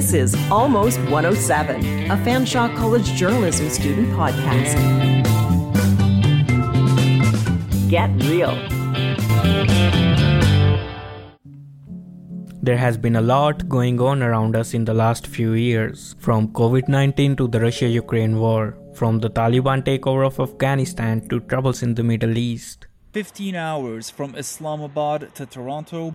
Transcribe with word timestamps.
This 0.00 0.14
is 0.14 0.50
Almost 0.50 0.98
107, 1.10 2.10
a 2.10 2.16
Fanshawe 2.24 2.74
College 2.74 3.04
journalism 3.12 3.68
student 3.68 4.08
podcast. 4.14 4.74
Get 7.90 8.08
real. 8.24 8.54
There 12.62 12.78
has 12.78 12.96
been 12.96 13.16
a 13.16 13.20
lot 13.20 13.68
going 13.68 14.00
on 14.00 14.22
around 14.22 14.56
us 14.56 14.72
in 14.72 14.86
the 14.86 14.94
last 14.94 15.26
few 15.26 15.52
years, 15.52 16.16
from 16.18 16.48
COVID 16.48 16.88
19 16.88 17.36
to 17.36 17.46
the 17.46 17.60
Russia 17.60 17.86
Ukraine 17.86 18.38
war, 18.38 18.78
from 18.94 19.18
the 19.18 19.28
Taliban 19.28 19.84
takeover 19.84 20.26
of 20.26 20.40
Afghanistan 20.40 21.28
to 21.28 21.40
troubles 21.40 21.82
in 21.82 21.94
the 21.94 22.02
Middle 22.02 22.38
East. 22.38 22.86
15 23.12 23.54
hours 23.54 24.08
from 24.08 24.34
Islamabad 24.34 25.34
to 25.34 25.44
Toronto, 25.44 26.14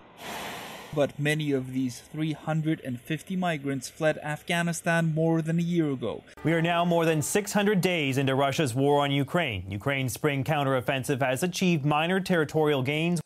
but 0.96 1.18
many 1.18 1.52
of 1.52 1.74
these 1.74 2.00
350 2.00 3.36
migrants 3.36 3.86
fled 3.86 4.16
Afghanistan 4.22 5.14
more 5.14 5.42
than 5.42 5.58
a 5.58 5.62
year 5.62 5.90
ago. 5.90 6.24
We 6.42 6.54
are 6.54 6.62
now 6.62 6.86
more 6.86 7.04
than 7.04 7.20
600 7.20 7.82
days 7.82 8.16
into 8.16 8.34
Russia's 8.34 8.74
war 8.74 9.02
on 9.02 9.10
Ukraine. 9.10 9.66
Ukraine's 9.70 10.14
spring 10.14 10.42
counteroffensive 10.42 11.20
has 11.20 11.42
achieved 11.42 11.84
minor 11.84 12.18
territorial 12.18 12.82
gains. 12.82 13.20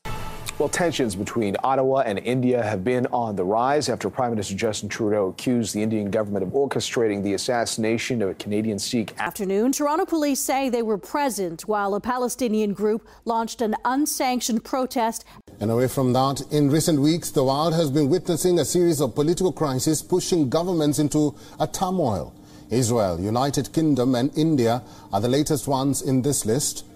Well, 0.60 0.68
tensions 0.68 1.14
between 1.14 1.56
Ottawa 1.64 2.00
and 2.00 2.18
India 2.18 2.62
have 2.62 2.84
been 2.84 3.06
on 3.06 3.34
the 3.34 3.44
rise 3.44 3.88
after 3.88 4.10
Prime 4.10 4.28
Minister 4.28 4.54
Justin 4.54 4.90
Trudeau 4.90 5.28
accused 5.28 5.74
the 5.74 5.82
Indian 5.82 6.10
government 6.10 6.42
of 6.42 6.50
orchestrating 6.50 7.22
the 7.22 7.32
assassination 7.32 8.20
of 8.20 8.28
a 8.28 8.34
Canadian 8.34 8.78
Sikh. 8.78 9.14
Afternoon, 9.18 9.72
Toronto 9.72 10.04
police 10.04 10.38
say 10.38 10.68
they 10.68 10.82
were 10.82 10.98
present 10.98 11.66
while 11.66 11.94
a 11.94 12.00
Palestinian 12.00 12.74
group 12.74 13.08
launched 13.24 13.62
an 13.62 13.74
unsanctioned 13.86 14.62
protest. 14.62 15.24
And 15.60 15.70
away 15.70 15.88
from 15.88 16.14
that, 16.14 16.40
in 16.50 16.70
recent 16.70 16.98
weeks, 16.98 17.30
the 17.30 17.44
world 17.44 17.74
has 17.74 17.90
been 17.90 18.08
witnessing 18.08 18.58
a 18.58 18.64
series 18.64 18.98
of 18.98 19.14
political 19.14 19.52
crises 19.52 20.00
pushing 20.00 20.48
governments 20.48 20.98
into 20.98 21.34
a 21.58 21.66
turmoil. 21.66 22.32
Israel, 22.70 23.20
United 23.20 23.70
Kingdom, 23.74 24.14
and 24.14 24.36
India 24.38 24.82
are 25.12 25.20
the 25.20 25.28
latest 25.28 25.68
ones 25.68 26.00
in 26.00 26.22
this 26.22 26.46
list. 26.46 26.86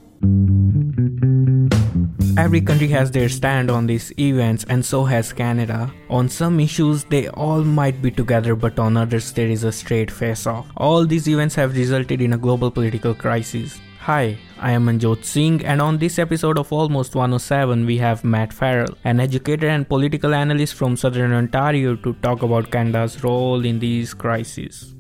Every 2.39 2.63
country 2.63 2.89
has 2.89 3.11
their 3.11 3.29
stand 3.29 3.71
on 3.71 3.87
these 3.87 4.19
events, 4.19 4.65
and 4.67 4.83
so 4.83 5.05
has 5.05 5.35
Canada. 5.35 5.93
On 6.09 6.31
some 6.31 6.59
issues, 6.59 7.05
they 7.05 7.29
all 7.29 7.63
might 7.63 8.01
be 8.01 8.11
together, 8.11 8.55
but 8.55 8.79
on 8.79 8.97
others, 8.97 9.31
there 9.33 9.49
is 9.49 9.65
a 9.65 9.73
straight 9.73 10.11
face 10.11 10.47
off. 10.47 10.67
All 10.79 11.05
these 11.05 11.29
events 11.29 11.55
have 11.57 11.77
resulted 11.77 12.23
in 12.23 12.33
a 12.33 12.39
global 12.39 12.71
political 12.71 13.15
crisis. 13.15 13.79
Hi, 14.01 14.39
I 14.65 14.71
am 14.71 14.87
Manjot 14.87 15.27
Singh, 15.27 15.63
and 15.63 15.83
on 15.83 15.99
this 15.99 16.19
episode 16.19 16.59
of 16.59 16.73
Almost 16.73 17.15
107, 17.15 17.85
we 17.85 17.99
have 17.99 18.25
Matt 18.25 18.51
Farell, 18.51 18.97
an 19.05 19.21
educator 19.21 19.69
and 19.69 19.87
political 19.87 20.35
analyst 20.35 20.73
from 20.73 20.97
Southern 20.97 21.35
Ontario, 21.35 21.97
to 21.97 22.15
talk 22.23 22.41
about 22.41 22.71
Canada's 22.71 23.23
role 23.23 23.63
in 23.67 23.79
these 23.79 24.15
crises. 24.15 24.95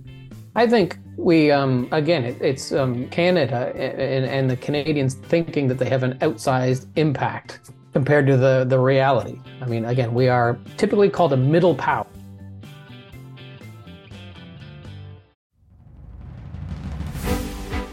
I 0.54 0.66
think 0.66 0.98
we 1.16 1.50
um, 1.50 1.88
again 1.92 2.24
it, 2.24 2.36
it's 2.42 2.72
um, 2.72 3.08
Canada 3.08 3.72
and, 3.74 4.26
and 4.26 4.50
the 4.50 4.56
Canadians 4.58 5.14
thinking 5.14 5.66
that 5.68 5.78
they 5.78 5.88
have 5.88 6.02
an 6.02 6.18
outsized 6.18 6.86
impact 6.96 7.70
compared 7.94 8.26
to 8.26 8.36
the 8.36 8.66
the 8.68 8.78
reality. 8.78 9.40
I 9.62 9.64
mean, 9.64 9.86
again, 9.86 10.12
we 10.12 10.28
are 10.28 10.58
typically 10.76 11.08
called 11.08 11.32
a 11.32 11.38
middle 11.38 11.74
power. 11.74 12.06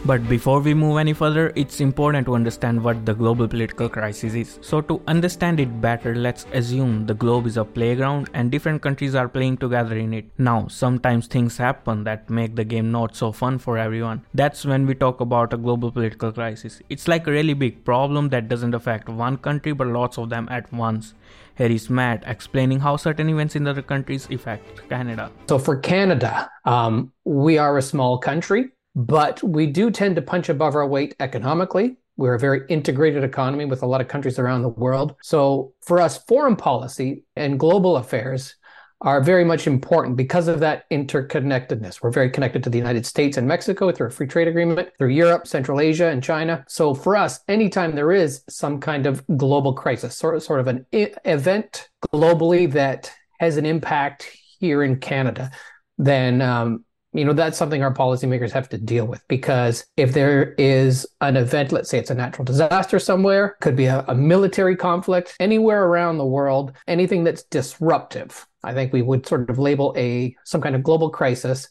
But 0.03 0.27
before 0.27 0.61
we 0.61 0.73
move 0.73 0.97
any 0.97 1.13
further, 1.13 1.53
it's 1.55 1.79
important 1.79 2.25
to 2.25 2.33
understand 2.33 2.83
what 2.83 3.05
the 3.05 3.13
global 3.13 3.47
political 3.47 3.87
crisis 3.87 4.33
is. 4.33 4.57
So, 4.61 4.81
to 4.81 4.99
understand 5.05 5.59
it 5.59 5.79
better, 5.79 6.15
let's 6.15 6.47
assume 6.53 7.05
the 7.05 7.13
globe 7.13 7.45
is 7.45 7.57
a 7.57 7.63
playground 7.63 8.27
and 8.33 8.49
different 8.49 8.81
countries 8.81 9.13
are 9.13 9.29
playing 9.29 9.57
together 9.57 9.95
in 9.95 10.11
it. 10.15 10.25
Now, 10.39 10.67
sometimes 10.69 11.27
things 11.27 11.55
happen 11.55 12.03
that 12.05 12.31
make 12.31 12.55
the 12.55 12.63
game 12.63 12.91
not 12.91 13.15
so 13.15 13.31
fun 13.31 13.59
for 13.59 13.77
everyone. 13.77 14.25
That's 14.33 14.65
when 14.65 14.87
we 14.87 14.95
talk 14.95 15.21
about 15.21 15.53
a 15.53 15.57
global 15.57 15.91
political 15.91 16.31
crisis. 16.31 16.81
It's 16.89 17.07
like 17.07 17.27
a 17.27 17.31
really 17.31 17.53
big 17.53 17.85
problem 17.85 18.29
that 18.29 18.49
doesn't 18.49 18.73
affect 18.73 19.07
one 19.07 19.37
country 19.37 19.71
but 19.71 19.85
lots 19.85 20.17
of 20.17 20.29
them 20.29 20.47
at 20.49 20.73
once. 20.73 21.13
Here 21.59 21.69
is 21.69 21.91
Matt 21.91 22.23
explaining 22.25 22.79
how 22.79 22.95
certain 22.95 23.29
events 23.29 23.55
in 23.55 23.67
other 23.67 23.83
countries 23.83 24.27
affect 24.31 24.89
Canada. 24.89 25.31
So, 25.47 25.59
for 25.59 25.77
Canada, 25.77 26.49
um, 26.65 27.13
we 27.23 27.59
are 27.59 27.77
a 27.77 27.83
small 27.83 28.17
country 28.17 28.71
but 28.95 29.41
we 29.43 29.67
do 29.67 29.91
tend 29.91 30.15
to 30.15 30.21
punch 30.21 30.49
above 30.49 30.75
our 30.75 30.87
weight 30.87 31.15
economically. 31.19 31.97
We're 32.17 32.35
a 32.35 32.39
very 32.39 32.61
integrated 32.69 33.23
economy 33.23 33.65
with 33.65 33.83
a 33.83 33.87
lot 33.87 34.01
of 34.01 34.07
countries 34.07 34.37
around 34.37 34.61
the 34.61 34.69
world. 34.69 35.15
So 35.23 35.73
for 35.81 35.99
us, 35.99 36.23
foreign 36.25 36.55
policy 36.55 37.23
and 37.35 37.59
global 37.59 37.97
affairs 37.97 38.55
are 39.03 39.21
very 39.21 39.43
much 39.43 39.65
important 39.65 40.15
because 40.15 40.47
of 40.47 40.59
that 40.59 40.87
interconnectedness. 40.91 42.03
We're 42.03 42.11
very 42.11 42.29
connected 42.29 42.63
to 42.63 42.69
the 42.69 42.77
United 42.77 43.05
States 43.05 43.37
and 43.37 43.47
Mexico 43.47 43.91
through 43.91 44.07
a 44.07 44.11
free 44.11 44.27
trade 44.27 44.47
agreement, 44.47 44.89
through 44.97 45.09
Europe, 45.09 45.47
Central 45.47 45.79
Asia, 45.79 46.09
and 46.09 46.21
China. 46.21 46.63
So 46.67 46.93
for 46.93 47.15
us, 47.15 47.39
anytime 47.47 47.95
there 47.95 48.11
is 48.11 48.43
some 48.47 48.79
kind 48.79 49.07
of 49.07 49.25
global 49.37 49.73
crisis, 49.73 50.15
sort 50.15 50.35
of, 50.35 50.43
sort 50.43 50.59
of 50.59 50.67
an 50.67 50.85
event 50.91 51.89
globally 52.13 52.71
that 52.73 53.11
has 53.39 53.57
an 53.57 53.65
impact 53.65 54.29
here 54.59 54.83
in 54.83 54.99
Canada, 54.99 55.49
then 55.97 56.43
um, 56.43 56.85
you 57.13 57.25
know 57.25 57.33
that's 57.33 57.57
something 57.57 57.83
our 57.83 57.93
policymakers 57.93 58.51
have 58.51 58.69
to 58.69 58.77
deal 58.77 59.05
with 59.05 59.21
because 59.27 59.85
if 59.97 60.13
there 60.13 60.53
is 60.53 61.05
an 61.19 61.35
event 61.35 61.71
let's 61.71 61.89
say 61.89 61.99
it's 61.99 62.09
a 62.09 62.15
natural 62.15 62.45
disaster 62.45 62.99
somewhere 62.99 63.57
could 63.61 63.75
be 63.75 63.85
a, 63.85 64.05
a, 64.07 64.15
military 64.15 64.75
conflict 64.75 65.35
anywhere 65.39 65.83
around 65.85 66.17
the 66.17 66.25
world 66.25 66.71
anything 66.87 67.23
that's 67.23 67.43
disruptive 67.43 68.45
i 68.63 68.73
think 68.73 68.93
we 68.93 69.01
would 69.01 69.25
sort 69.27 69.49
of 69.49 69.59
label 69.59 69.93
a 69.97 70.35
some 70.45 70.61
kind 70.61 70.75
of 70.75 70.83
global 70.83 71.09
crisis. 71.09 71.67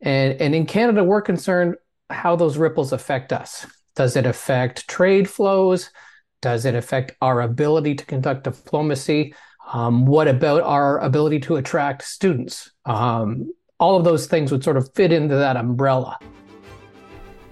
And 0.00 0.38
and 0.40 0.54
in 0.54 0.66
canada 0.66 1.02
we're 1.02 1.22
concerned 1.22 1.76
how 2.10 2.36
those 2.36 2.56
ripples 2.56 2.92
affect 2.92 3.32
us. 3.32 3.66
Does 3.96 4.16
it 4.16 4.26
affect 4.26 4.88
trade 4.88 5.28
flows? 5.28 5.90
Does 6.42 6.64
it 6.64 6.74
affect 6.74 7.12
our 7.20 7.42
ability 7.42 7.94
to 7.96 8.06
conduct 8.06 8.44
diplomacy? 8.44 9.34
Um, 9.72 10.06
what 10.06 10.28
about 10.28 10.62
our 10.62 10.98
ability 10.98 11.40
to 11.40 11.56
attract 11.56 12.04
students? 12.04 12.70
Um, 12.84 13.52
all 13.84 13.96
of 13.96 14.04
those 14.04 14.26
things 14.26 14.50
would 14.50 14.64
sort 14.64 14.78
of 14.78 14.88
fit 14.94 15.12
into 15.12 15.36
that 15.36 15.58
umbrella. 15.58 16.18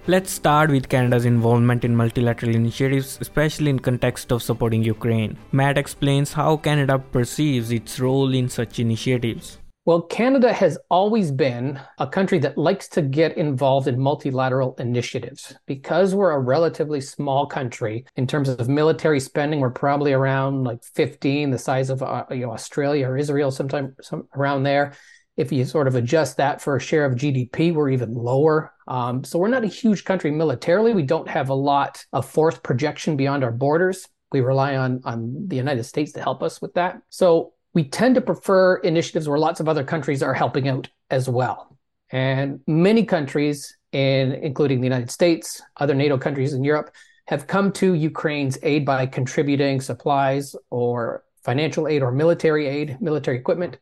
Let's 0.07 0.31
start 0.31 0.71
with 0.71 0.89
Canada's 0.89 1.25
involvement 1.25 1.85
in 1.85 1.95
multilateral 1.95 2.55
initiatives, 2.55 3.19
especially 3.21 3.69
in 3.69 3.79
context 3.79 4.31
of 4.31 4.41
supporting 4.41 4.83
Ukraine. 4.83 5.37
Matt 5.51 5.77
explains 5.77 6.33
how 6.33 6.57
Canada 6.57 6.97
perceives 6.97 7.71
its 7.71 7.99
role 7.99 8.33
in 8.33 8.49
such 8.49 8.79
initiatives. 8.79 9.59
Well, 9.85 10.01
Canada 10.01 10.53
has 10.53 10.77
always 10.89 11.29
been 11.29 11.79
a 11.99 12.07
country 12.07 12.39
that 12.39 12.57
likes 12.57 12.87
to 12.89 13.01
get 13.01 13.37
involved 13.37 13.87
in 13.87 13.99
multilateral 13.99 14.75
initiatives. 14.79 15.53
Because 15.65 16.15
we're 16.15 16.31
a 16.31 16.39
relatively 16.39 17.01
small 17.01 17.45
country 17.45 18.05
in 18.15 18.25
terms 18.25 18.47
of 18.49 18.69
military 18.69 19.19
spending, 19.19 19.59
we're 19.59 19.69
probably 19.69 20.13
around 20.13 20.63
like 20.63 20.81
15, 20.95 21.51
the 21.51 21.59
size 21.59 21.89
of 21.89 22.01
uh, 22.01 22.25
you 22.31 22.45
know 22.45 22.53
Australia 22.53 23.07
or 23.09 23.17
Israel, 23.17 23.51
sometime 23.51 23.95
some, 24.01 24.27
around 24.35 24.63
there. 24.63 24.93
If 25.35 25.51
you 25.51 25.65
sort 25.65 25.87
of 25.87 25.95
adjust 25.95 26.37
that 26.37 26.61
for 26.61 26.75
a 26.75 26.79
share 26.79 27.05
of 27.05 27.15
GDP, 27.15 27.73
we're 27.73 27.89
even 27.89 28.13
lower. 28.13 28.73
Um, 28.87 29.23
so 29.23 29.39
we're 29.39 29.47
not 29.47 29.63
a 29.63 29.67
huge 29.67 30.03
country 30.03 30.29
militarily. 30.29 30.93
We 30.93 31.03
don't 31.03 31.27
have 31.27 31.49
a 31.49 31.55
lot 31.55 32.05
of 32.13 32.29
force 32.29 32.57
projection 32.59 33.17
beyond 33.17 33.43
our 33.43 33.51
borders. 33.51 34.07
We 34.31 34.41
rely 34.41 34.75
on, 34.75 35.01
on 35.05 35.47
the 35.47 35.55
United 35.55 35.85
States 35.85 36.11
to 36.13 36.21
help 36.21 36.43
us 36.43 36.61
with 36.61 36.73
that. 36.75 37.01
So 37.09 37.53
we 37.73 37.83
tend 37.83 38.15
to 38.15 38.21
prefer 38.21 38.77
initiatives 38.77 39.27
where 39.27 39.39
lots 39.39 39.59
of 39.59 39.67
other 39.67 39.83
countries 39.83 40.21
are 40.21 40.33
helping 40.33 40.67
out 40.67 40.89
as 41.09 41.27
well. 41.27 41.77
And 42.11 42.59
many 42.67 43.05
countries, 43.05 43.75
in, 43.91 44.33
including 44.33 44.81
the 44.81 44.85
United 44.85 45.09
States, 45.09 45.61
other 45.77 45.95
NATO 45.95 46.17
countries 46.17 46.53
in 46.53 46.63
Europe, 46.63 46.93
have 47.27 47.47
come 47.47 47.71
to 47.71 47.93
Ukraine's 47.93 48.57
aid 48.61 48.85
by 48.85 49.05
contributing 49.07 49.81
supplies 49.81 50.55
or 50.69 51.23
financial 51.43 51.87
aid 51.87 52.03
or 52.03 52.11
military 52.11 52.67
aid, 52.67 52.97
military 53.01 53.37
equipment. 53.37 53.77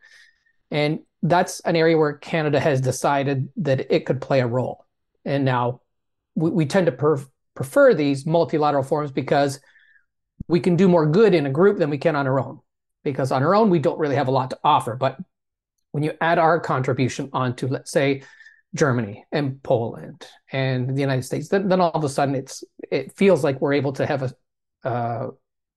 And 0.70 1.00
that's 1.22 1.60
an 1.62 1.76
area 1.76 1.98
where 1.98 2.14
Canada 2.14 2.60
has 2.60 2.82
decided 2.82 3.50
that 3.58 3.92
it 3.94 4.06
could 4.06 4.22
play 4.22 4.40
a 4.40 4.48
role. 4.48 4.86
And 5.26 5.46
now 5.46 5.82
we, 6.36 6.50
we 6.50 6.66
tend 6.66 6.88
to 6.88 6.92
per- 6.92 7.24
prefer 7.56 7.94
these 7.94 8.26
multilateral 8.26 8.84
forums 8.84 9.12
because 9.12 9.60
we 10.48 10.60
can 10.60 10.76
do 10.76 10.88
more 10.88 11.06
good 11.06 11.34
in 11.34 11.46
a 11.46 11.52
group 11.52 11.78
than 11.78 11.90
we 11.90 11.98
can 11.98 12.16
on 12.16 12.28
our 12.28 12.40
own. 12.40 12.60
Because 13.04 13.32
on 13.32 13.44
our 13.44 13.56
own, 13.56 13.70
we 13.70 13.80
don't 13.80 14.00
really 14.00 14.16
have 14.16 14.28
a 14.28 14.32
lot 14.32 14.50
to 14.52 14.60
offer. 14.64 14.96
But 14.96 15.18
when 15.92 16.04
you 16.04 16.14
add 16.22 16.40
our 16.40 16.60
contribution 16.60 17.30
onto, 17.34 17.68
let's 17.68 17.92
say, 17.92 18.24
Germany 18.74 19.26
and 19.32 19.62
Poland 19.62 20.26
and 20.52 20.96
the 20.96 21.02
United 21.02 21.24
States, 21.24 21.50
then, 21.50 21.68
then 21.68 21.82
all 21.82 21.92
of 21.92 22.04
a 22.04 22.10
sudden 22.10 22.36
it's 22.36 22.64
it 22.90 23.12
feels 23.18 23.44
like 23.44 23.60
we're 23.60 23.74
able 23.74 23.92
to 23.94 24.06
have 24.06 24.24
a 24.24 24.88
uh, 24.88 25.28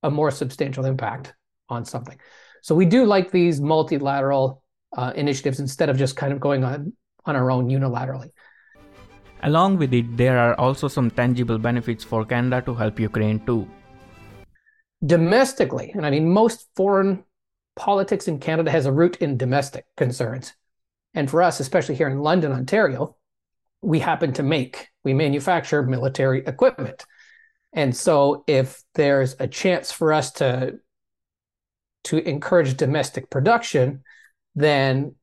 a 0.04 0.10
more 0.10 0.30
substantial 0.30 0.84
impact 0.84 1.34
on 1.68 1.84
something. 1.84 2.18
So 2.62 2.74
we 2.74 2.86
do 2.86 3.04
like 3.04 3.30
these 3.30 3.60
multilateral 3.60 4.62
uh, 4.96 5.12
initiatives 5.14 5.60
instead 5.60 5.88
of 5.88 5.96
just 5.96 6.16
kind 6.16 6.32
of 6.32 6.40
going 6.40 6.64
on 6.64 6.92
on 7.26 7.36
our 7.36 7.50
own 7.50 7.68
unilaterally. 7.68 8.30
Along 9.42 9.76
with 9.76 9.92
it, 9.92 10.16
there 10.16 10.38
are 10.38 10.54
also 10.58 10.88
some 10.88 11.10
tangible 11.10 11.58
benefits 11.58 12.02
for 12.04 12.24
Canada 12.24 12.62
to 12.62 12.74
help 12.74 12.98
Ukraine 12.98 13.44
too. 13.44 13.68
Domestically, 15.04 15.90
and 15.94 16.06
I 16.06 16.10
mean, 16.10 16.30
most 16.30 16.68
foreign 16.76 17.24
politics 17.76 18.28
in 18.28 18.38
Canada 18.38 18.70
has 18.70 18.86
a 18.86 18.92
root 18.92 19.16
in 19.16 19.36
domestic 19.36 19.84
concerns. 19.96 20.54
And 21.12 21.30
for 21.30 21.42
us, 21.42 21.60
especially 21.60 21.94
here 21.94 22.08
in 22.08 22.20
London, 22.20 22.52
Ontario, 22.52 23.16
we 23.82 23.98
happen 24.00 24.32
to 24.34 24.42
make, 24.42 24.88
we 25.04 25.12
manufacture 25.12 25.82
military 25.82 26.44
equipment. 26.46 27.04
And 27.72 27.94
so 27.94 28.44
if 28.46 28.82
there's 28.94 29.36
a 29.38 29.48
chance 29.48 29.92
for 29.92 30.12
us 30.12 30.32
to 30.32 30.78
to 32.04 32.18
encourage 32.28 32.76
domestic 32.76 33.30
production, 33.30 34.02
then 34.54 35.14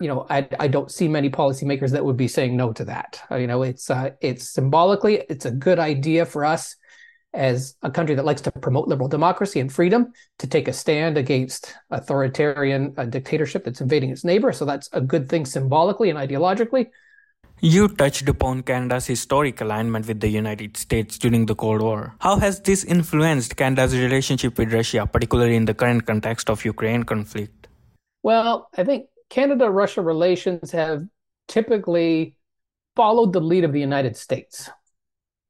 you 0.00 0.08
know 0.08 0.26
I, 0.28 0.48
I 0.58 0.68
don't 0.68 0.90
see 0.90 1.08
many 1.08 1.30
policymakers 1.30 1.90
that 1.92 2.04
would 2.04 2.16
be 2.16 2.28
saying 2.28 2.56
no 2.56 2.72
to 2.72 2.84
that. 2.86 3.22
Uh, 3.30 3.36
you 3.36 3.46
know, 3.46 3.62
it's 3.62 3.90
uh, 3.90 4.10
it's 4.20 4.48
symbolically 4.48 5.24
it's 5.28 5.46
a 5.46 5.50
good 5.50 5.78
idea 5.78 6.24
for 6.26 6.44
us 6.44 6.76
as 7.34 7.74
a 7.82 7.90
country 7.90 8.14
that 8.14 8.24
likes 8.24 8.40
to 8.40 8.50
promote 8.50 8.88
liberal 8.88 9.08
democracy 9.08 9.60
and 9.60 9.72
freedom 9.72 10.12
to 10.38 10.46
take 10.46 10.66
a 10.66 10.72
stand 10.72 11.18
against 11.18 11.74
authoritarian 11.90 12.94
uh, 12.96 13.04
dictatorship 13.04 13.64
that's 13.64 13.80
invading 13.80 14.10
its 14.10 14.24
neighbor. 14.24 14.52
So 14.52 14.64
that's 14.64 14.88
a 14.92 15.00
good 15.00 15.28
thing 15.28 15.44
symbolically 15.44 16.10
and 16.10 16.18
ideologically. 16.18 16.86
You 17.60 17.88
touched 17.88 18.28
upon 18.28 18.62
Canada's 18.62 19.06
historic 19.06 19.60
alignment 19.60 20.06
with 20.06 20.20
the 20.20 20.28
United 20.28 20.76
States 20.76 21.18
during 21.18 21.46
the 21.46 21.56
Cold 21.56 21.82
War. 21.82 22.14
How 22.20 22.36
has 22.36 22.60
this 22.60 22.84
influenced 22.84 23.56
Canada's 23.56 23.96
relationship 23.96 24.56
with 24.58 24.72
Russia, 24.72 25.06
particularly 25.06 25.56
in 25.56 25.64
the 25.64 25.74
current 25.74 26.06
context 26.06 26.48
of 26.50 26.64
Ukraine 26.64 27.02
conflict? 27.02 27.57
Well, 28.22 28.68
I 28.76 28.84
think 28.84 29.06
Canada 29.30 29.70
Russia 29.70 30.02
relations 30.02 30.72
have 30.72 31.04
typically 31.46 32.36
followed 32.96 33.32
the 33.32 33.40
lead 33.40 33.64
of 33.64 33.72
the 33.72 33.80
United 33.80 34.16
States. 34.16 34.70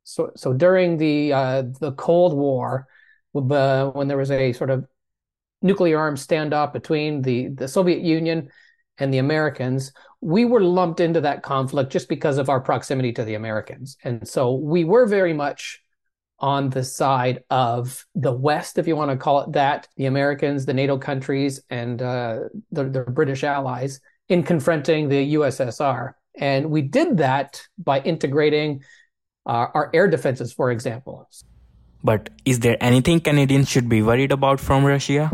So, 0.04 0.30
so 0.36 0.52
during 0.52 0.96
the 0.96 1.32
uh, 1.32 1.62
the 1.80 1.92
Cold 1.92 2.36
War, 2.36 2.86
uh, 3.34 3.90
when 3.90 4.08
there 4.08 4.16
was 4.16 4.30
a 4.30 4.52
sort 4.52 4.70
of 4.70 4.86
nuclear 5.60 5.98
arms 5.98 6.26
standoff 6.26 6.72
between 6.72 7.22
the, 7.22 7.48
the 7.48 7.68
Soviet 7.68 8.00
Union 8.00 8.48
and 8.98 9.12
the 9.12 9.18
Americans, 9.18 9.92
we 10.20 10.44
were 10.44 10.60
lumped 10.60 11.00
into 11.00 11.20
that 11.20 11.42
conflict 11.42 11.92
just 11.92 12.08
because 12.08 12.38
of 12.38 12.48
our 12.48 12.60
proximity 12.60 13.12
to 13.12 13.24
the 13.24 13.34
Americans. 13.34 13.96
And 14.04 14.26
so 14.26 14.54
we 14.54 14.84
were 14.84 15.06
very 15.06 15.32
much 15.32 15.82
on 16.40 16.70
the 16.70 16.84
side 16.84 17.42
of 17.50 18.06
the 18.14 18.32
West, 18.32 18.78
if 18.78 18.86
you 18.86 18.94
want 18.94 19.10
to 19.10 19.16
call 19.16 19.40
it 19.40 19.52
that, 19.52 19.88
the 19.96 20.06
Americans, 20.06 20.66
the 20.66 20.74
NATO 20.74 20.96
countries, 20.96 21.60
and 21.70 22.00
uh, 22.00 22.40
the, 22.70 22.84
the 22.84 23.00
British 23.02 23.42
allies 23.44 24.00
in 24.28 24.42
confronting 24.42 25.08
the 25.08 25.34
USSR. 25.34 26.12
And 26.36 26.70
we 26.70 26.82
did 26.82 27.16
that 27.18 27.62
by 27.78 28.00
integrating 28.00 28.84
uh, 29.46 29.66
our 29.74 29.90
air 29.92 30.08
defenses, 30.08 30.52
for 30.52 30.70
example. 30.70 31.28
But 32.04 32.30
is 32.44 32.60
there 32.60 32.76
anything 32.80 33.20
Canadians 33.20 33.68
should 33.68 33.88
be 33.88 34.02
worried 34.02 34.30
about 34.30 34.60
from 34.60 34.84
Russia? 34.84 35.30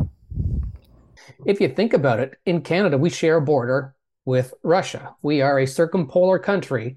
If 1.45 1.61
you 1.61 1.69
think 1.69 1.93
about 1.93 2.21
it, 2.21 2.35
in 2.47 2.63
Canada, 2.63 2.97
we 2.97 3.11
share 3.11 3.37
a 3.37 3.43
border 3.43 3.95
with 4.25 4.55
Russia. 4.63 5.15
We 5.21 5.43
are 5.43 5.59
a 5.59 5.67
circumpolar 5.67 6.39
country. 6.39 6.97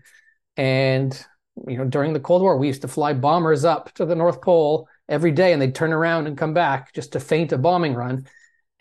And, 0.55 1.19
you 1.67 1.77
know, 1.77 1.85
during 1.85 2.13
the 2.13 2.19
Cold 2.19 2.41
War, 2.41 2.57
we 2.57 2.67
used 2.67 2.81
to 2.81 2.87
fly 2.87 3.13
bombers 3.13 3.65
up 3.65 3.91
to 3.93 4.05
the 4.05 4.15
North 4.15 4.41
Pole 4.41 4.87
every 5.09 5.31
day 5.31 5.53
and 5.53 5.61
they'd 5.61 5.75
turn 5.75 5.93
around 5.93 6.27
and 6.27 6.37
come 6.37 6.53
back 6.53 6.93
just 6.93 7.13
to 7.13 7.19
feint 7.19 7.51
a 7.51 7.57
bombing 7.57 7.93
run. 7.93 8.27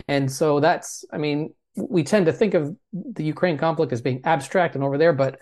And 0.08 0.30
so 0.30 0.60
that's, 0.60 1.04
I 1.12 1.18
mean, 1.18 1.54
we 1.76 2.02
tend 2.04 2.26
to 2.26 2.32
think 2.32 2.54
of 2.54 2.74
the 2.92 3.24
Ukraine 3.24 3.58
conflict 3.58 3.92
as 3.92 4.00
being 4.00 4.22
abstract 4.24 4.74
and 4.74 4.84
over 4.84 4.98
there, 4.98 5.12
but 5.12 5.38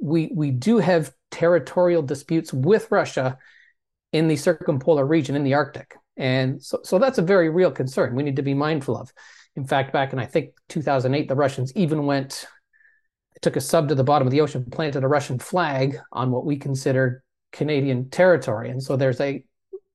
we 0.00 0.30
we 0.34 0.50
do 0.50 0.78
have 0.78 1.12
territorial 1.30 2.02
disputes 2.02 2.52
with 2.52 2.90
Russia 2.90 3.38
in 4.12 4.28
the 4.28 4.36
circumpolar 4.36 5.06
region 5.06 5.36
in 5.36 5.44
the 5.44 5.54
Arctic. 5.54 5.94
And 6.16 6.62
so, 6.62 6.80
so 6.84 6.98
that's 6.98 7.18
a 7.18 7.22
very 7.22 7.50
real 7.50 7.70
concern 7.70 8.14
we 8.14 8.22
need 8.22 8.36
to 8.36 8.42
be 8.42 8.54
mindful 8.54 8.96
of. 8.96 9.12
In 9.56 9.66
fact, 9.66 9.92
back 9.92 10.12
in 10.12 10.18
I 10.18 10.26
think 10.26 10.50
2008, 10.68 11.28
the 11.28 11.34
Russians 11.34 11.72
even 11.76 12.06
went, 12.06 12.46
took 13.42 13.56
a 13.56 13.60
sub 13.60 13.88
to 13.88 13.94
the 13.94 14.04
bottom 14.04 14.26
of 14.26 14.30
the 14.30 14.40
ocean, 14.40 14.64
planted 14.70 15.04
a 15.04 15.08
Russian 15.08 15.38
flag 15.38 15.98
on 16.12 16.30
what 16.30 16.44
we 16.44 16.56
consider 16.56 17.22
Canadian 17.52 18.10
territory, 18.10 18.70
and 18.70 18.82
so 18.82 18.96
there's 18.96 19.20
a 19.20 19.44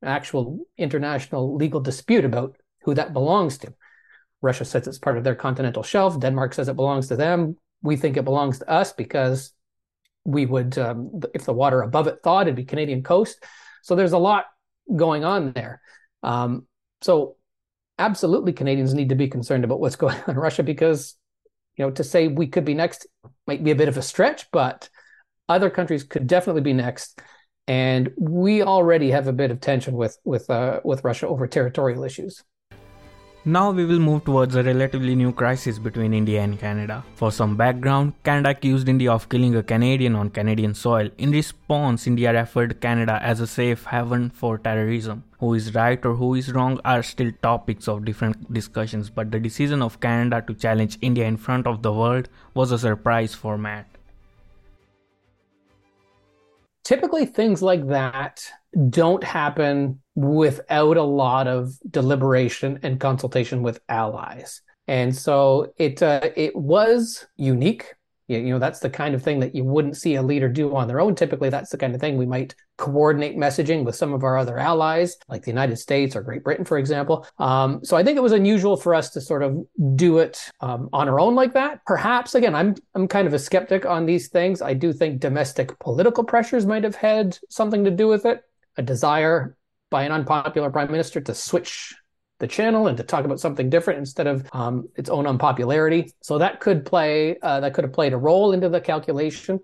actual 0.04 0.60
international 0.78 1.56
legal 1.56 1.82
dispute 1.82 2.26
about 2.26 2.56
who 2.84 2.94
that 2.94 3.14
belongs 3.14 3.58
to. 3.60 3.74
Russia 4.42 4.64
says 4.64 4.88
it's 4.88 4.98
part 4.98 5.18
of 5.18 5.24
their 5.24 5.36
continental 5.36 5.84
shelf. 5.84 6.20
Denmark 6.20 6.54
says 6.54 6.70
it 6.70 6.76
belongs 6.76 7.08
to 7.10 7.16
them. 7.16 7.58
We 7.82 7.98
think 7.98 8.18
it 8.18 8.24
belongs 8.24 8.60
to 8.60 8.70
us 8.70 8.94
because 8.94 9.52
we 10.24 10.46
would, 10.46 10.78
um, 10.78 11.22
if 11.34 11.46
the 11.46 11.54
water 11.54 11.82
above 11.82 12.08
it 12.08 12.20
thawed, 12.24 12.48
it'd 12.48 12.56
be 12.56 12.66
Canadian 12.66 13.04
coast. 13.04 13.44
So 13.82 13.96
there's 13.96 14.14
a 14.14 14.18
lot 14.18 14.46
going 14.94 15.24
on 15.24 15.52
there. 15.54 15.82
Um, 16.24 16.68
so 17.02 17.36
absolutely 17.98 18.54
Canadians 18.54 18.94
need 18.94 19.10
to 19.10 19.16
be 19.16 19.28
concerned 19.28 19.64
about 19.64 19.80
what's 19.80 19.96
going 19.98 20.16
on 20.16 20.36
in 20.36 20.38
Russia 20.38 20.64
because, 20.64 21.16
you 21.80 21.86
know, 21.86 21.92
to 21.92 22.04
say 22.04 22.28
we 22.28 22.46
could 22.46 22.66
be 22.66 22.74
next 22.74 23.08
might 23.48 23.64
be 23.64 23.72
a 23.72 23.76
bit 23.76 23.88
of 23.88 23.98
a 23.98 24.02
stretch, 24.02 24.52
but 24.52 24.90
other 25.48 25.70
countries 25.70 26.04
could 26.04 26.28
definitely 26.28 26.62
be 26.62 26.74
next. 26.74 27.20
And 27.68 28.12
we 28.18 28.62
already 28.62 29.12
have 29.12 29.28
a 29.28 29.34
bit 29.34 29.50
of 29.50 29.62
tension 29.62 29.96
with 29.96 30.18
with 30.26 30.50
uh, 30.50 30.82
with 30.84 31.06
Russia 31.06 31.28
over 31.28 31.48
territorial 31.48 32.04
issues. 32.04 32.44
Now 33.50 33.72
we 33.72 33.84
will 33.84 33.98
move 33.98 34.26
towards 34.26 34.54
a 34.54 34.62
relatively 34.62 35.16
new 35.16 35.32
crisis 35.34 35.80
between 35.80 36.14
India 36.14 36.40
and 36.42 36.60
Canada. 36.60 37.04
For 37.16 37.32
some 37.32 37.58
background, 37.58 38.14
Canada 38.24 38.50
accused 38.50 38.88
India 38.88 39.12
of 39.12 39.28
killing 39.28 39.56
a 39.56 39.64
Canadian 39.64 40.14
on 40.16 40.30
Canadian 40.30 40.76
soil. 40.76 41.10
In 41.18 41.32
response, 41.32 42.06
India 42.06 42.32
referred 42.32 42.80
Canada 42.80 43.18
as 43.24 43.40
a 43.40 43.48
safe 43.48 43.86
haven 43.86 44.30
for 44.30 44.60
terrorism. 44.60 45.24
Who 45.40 45.56
is 45.56 45.74
right 45.74 46.06
or 46.06 46.14
who 46.14 46.36
is 46.36 46.54
wrong 46.54 46.80
are 46.86 47.02
still 47.02 47.32
topics 47.42 47.88
of 47.88 48.06
different 48.06 48.54
discussions, 48.54 49.10
but 49.10 49.32
the 49.32 49.40
decision 49.40 49.82
of 49.82 50.00
Canada 50.00 50.44
to 50.46 50.54
challenge 50.54 51.00
India 51.02 51.26
in 51.26 51.38
front 51.38 51.66
of 51.66 51.82
the 51.82 51.92
world 51.92 52.30
was 52.54 52.72
a 52.72 52.78
surprise 52.78 53.34
for 53.34 53.58
Matt. 53.58 53.88
Typically, 56.84 57.26
things 57.26 57.64
like 57.64 57.88
that 57.88 58.48
don't 58.90 59.24
happen 59.24 60.02
without 60.16 60.98
a 60.98 61.04
lot 61.04 61.48
of 61.48 61.72
deliberation 61.90 62.80
and 62.84 63.00
consultation 63.00 63.64
with 63.64 63.80
allies. 63.90 64.62
And 64.88 65.16
so 65.16 65.74
it 65.78 66.02
uh, 66.02 66.30
it 66.36 66.56
was 66.56 67.28
unique. 67.38 67.94
You 68.28 68.42
know, 68.42 68.60
that's 68.60 68.80
the 68.80 68.92
kind 68.92 69.16
of 69.16 69.24
thing 69.24 69.40
that 69.40 69.56
you 69.56 69.64
wouldn't 69.64 69.98
see 69.98 70.14
a 70.14 70.22
leader 70.22 70.48
do 70.50 70.76
on 70.76 70.88
their 70.88 71.00
own. 71.00 71.16
Typically, 71.16 71.50
that's 71.50 71.72
the 71.72 71.80
kind 71.80 71.96
of 71.96 72.02
thing 72.02 72.16
we 72.16 72.28
might 72.28 72.54
coordinate 72.78 73.36
messaging 73.36 73.84
with 73.84 73.96
some 73.96 74.14
of 74.14 74.24
our 74.24 74.38
other 74.38 74.60
allies, 74.60 75.18
like 75.30 75.42
the 75.42 75.50
United 75.52 75.78
States 75.78 76.16
or 76.16 76.22
Great 76.22 76.44
Britain, 76.44 76.64
for 76.64 76.78
example. 76.78 77.26
Um, 77.40 77.84
so 77.84 77.98
I 77.98 78.04
think 78.04 78.18
it 78.18 78.22
was 78.22 78.32
unusual 78.32 78.78
for 78.78 78.94
us 78.94 79.10
to 79.12 79.22
sort 79.22 79.42
of 79.42 79.58
do 79.96 80.20
it 80.20 80.40
um, 80.62 80.90
on 80.94 81.10
our 81.10 81.20
own 81.20 81.34
like 81.34 81.54
that. 81.54 81.84
Perhaps, 81.88 82.36
again, 82.36 82.54
I'm 82.54 82.76
I'm 82.94 83.08
kind 83.08 83.28
of 83.28 83.34
a 83.34 83.40
skeptic 83.40 83.86
on 83.86 84.06
these 84.06 84.28
things. 84.28 84.62
I 84.62 84.76
do 84.76 84.94
think 84.94 85.20
domestic 85.20 85.78
political 85.80 86.24
pressures 86.24 86.68
might 86.68 86.84
have 86.84 86.96
had 86.96 87.38
something 87.50 87.84
to 87.84 87.92
do 87.92 88.08
with 88.08 88.26
it 88.26 88.44
a 88.80 88.82
desire 88.82 89.56
by 89.92 90.04
an 90.04 90.12
unpopular 90.12 90.70
prime 90.72 90.92
minister 90.92 91.20
to 91.22 91.34
switch 91.36 91.94
the 92.40 92.48
channel 92.48 92.88
and 92.88 92.96
to 92.98 93.04
talk 93.04 93.26
about 93.26 93.40
something 93.40 93.70
different 93.70 94.00
instead 94.00 94.26
of 94.26 94.48
um, 94.54 94.88
its 94.96 95.10
own 95.10 95.28
unpopularity. 95.28 96.12
So 96.22 96.38
that 96.38 96.62
could 96.62 96.86
play 96.86 97.38
uh, 97.42 97.60
that 97.60 97.74
could 97.74 97.84
have 97.84 97.94
played 97.94 98.14
a 98.14 98.18
role 98.18 98.54
into 98.54 98.70
the 98.70 98.82
calculation. 98.82 99.60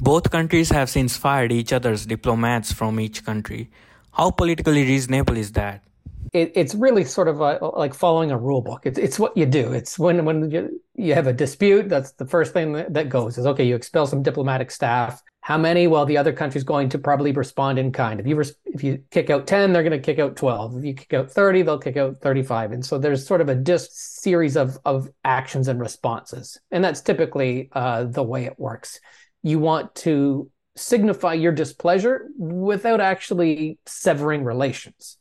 Both 0.00 0.30
countries 0.30 0.70
have 0.70 0.90
since 0.90 1.16
fired 1.16 1.52
each 1.52 1.72
other's 1.72 2.06
diplomats 2.06 2.72
from 2.72 2.98
each 2.98 3.24
country. 3.24 3.70
How 4.12 4.30
politically 4.30 4.82
reasonable 4.82 5.36
is 5.36 5.52
that? 5.52 5.84
It, 6.32 6.52
it's 6.54 6.74
really 6.74 7.04
sort 7.04 7.28
of 7.28 7.40
a, 7.40 7.58
like 7.84 7.94
following 7.94 8.30
a 8.30 8.38
rule 8.38 8.62
book. 8.62 8.82
It's 8.84 8.98
it's 8.98 9.18
what 9.18 9.36
you 9.36 9.46
do. 9.46 9.72
It's 9.72 9.98
when 9.98 10.24
when 10.24 10.50
you, 10.50 10.82
you 10.96 11.14
have 11.14 11.28
a 11.28 11.32
dispute. 11.32 11.88
That's 11.88 12.12
the 12.12 12.26
first 12.26 12.52
thing 12.52 12.72
that, 12.72 12.92
that 12.94 13.08
goes 13.08 13.38
is 13.38 13.46
okay. 13.46 13.64
You 13.64 13.76
expel 13.76 14.06
some 14.06 14.22
diplomatic 14.22 14.70
staff. 14.72 15.22
How 15.50 15.58
many? 15.58 15.88
Well, 15.88 16.06
the 16.06 16.16
other 16.16 16.32
country's 16.32 16.62
going 16.62 16.90
to 16.90 16.98
probably 17.00 17.32
respond 17.32 17.76
in 17.76 17.90
kind. 17.90 18.20
If 18.20 18.26
you 18.28 18.36
res- 18.36 18.54
if 18.66 18.84
you 18.84 19.02
kick 19.10 19.30
out 19.30 19.48
10, 19.48 19.72
they're 19.72 19.82
going 19.82 19.90
to 19.90 19.98
kick 19.98 20.20
out 20.20 20.36
12. 20.36 20.76
If 20.78 20.84
you 20.84 20.94
kick 20.94 21.12
out 21.12 21.28
30, 21.28 21.62
they'll 21.62 21.76
kick 21.76 21.96
out 21.96 22.20
35. 22.20 22.70
And 22.70 22.86
so 22.86 22.98
there's 22.98 23.26
sort 23.26 23.40
of 23.40 23.48
a 23.48 23.56
dis- 23.56 23.92
series 23.92 24.56
of, 24.56 24.78
of 24.84 25.08
actions 25.24 25.66
and 25.66 25.80
responses. 25.80 26.56
And 26.70 26.84
that's 26.84 27.00
typically 27.00 27.68
uh, 27.72 28.04
the 28.04 28.22
way 28.22 28.44
it 28.44 28.60
works. 28.60 29.00
You 29.42 29.58
want 29.58 29.92
to 30.06 30.48
signify 30.76 31.34
your 31.34 31.50
displeasure 31.50 32.28
without 32.38 33.00
actually 33.00 33.80
severing 33.86 34.44
relations. 34.44 35.16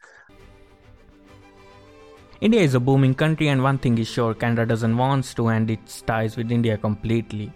India 2.39 2.61
is 2.61 2.75
a 2.75 2.79
booming 2.79 3.15
country, 3.15 3.47
and 3.47 3.63
one 3.63 3.79
thing 3.79 3.97
is 3.97 4.07
sure 4.07 4.35
Canada 4.35 4.67
doesn't 4.67 4.95
want 4.95 5.25
to 5.37 5.47
end 5.47 5.71
its 5.71 6.01
ties 6.03 6.37
with 6.37 6.51
India 6.51 6.77
completely 6.77 7.51